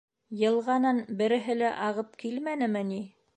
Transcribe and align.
—Йылғанан 0.43 1.01
береһе 1.19 1.57
лә 1.59 1.69
ағып 1.89 2.19
килмәнеме 2.25 2.83
ни? 2.91 3.01